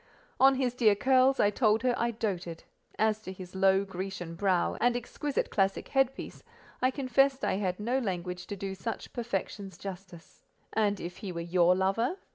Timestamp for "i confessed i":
6.81-7.57